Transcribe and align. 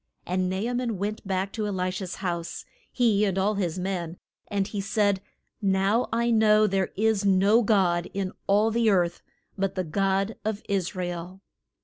And 0.25 0.49
Na 0.49 0.57
a 0.57 0.73
man 0.73 0.97
went 0.97 1.27
back 1.27 1.51
to 1.53 1.67
E 1.67 1.69
li 1.69 1.91
sha's 1.91 2.15
house, 2.15 2.65
he 2.91 3.23
and 3.23 3.37
all 3.37 3.53
his 3.53 3.77
men, 3.77 4.17
and 4.47 4.65
he 4.65 4.81
said, 4.81 5.21
Now 5.61 6.09
I 6.11 6.31
know 6.31 6.65
there 6.65 6.89
is 6.97 7.23
no 7.23 7.61
God 7.61 8.09
in 8.11 8.31
all 8.47 8.71
the 8.71 8.89
earth 8.89 9.21
but 9.59 9.75
the 9.75 9.83
God 9.83 10.37
of 10.43 10.63
Is 10.67 10.95
ra 10.95 11.05
el. 11.05 11.41